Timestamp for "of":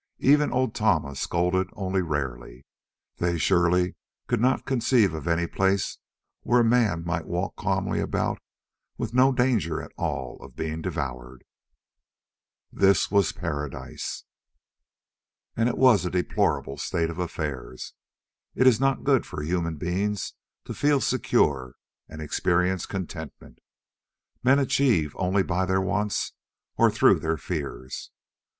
5.13-5.27, 10.41-10.55, 17.11-17.19